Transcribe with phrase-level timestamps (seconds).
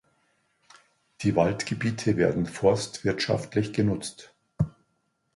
[1.21, 4.33] Die Waldgebiete werden forstwirtschaftlich genutzt.